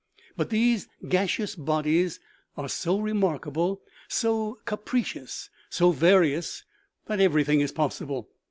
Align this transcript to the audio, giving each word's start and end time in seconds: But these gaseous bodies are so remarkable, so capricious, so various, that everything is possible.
But 0.35 0.49
these 0.49 0.87
gaseous 1.07 1.53
bodies 1.55 2.19
are 2.57 2.67
so 2.67 2.99
remarkable, 2.99 3.83
so 4.07 4.57
capricious, 4.65 5.51
so 5.69 5.91
various, 5.91 6.63
that 7.05 7.19
everything 7.19 7.59
is 7.61 7.71
possible. 7.71 8.27